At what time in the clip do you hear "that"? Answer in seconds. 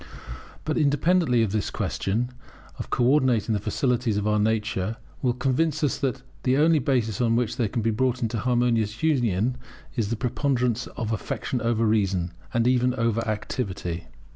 5.99-6.23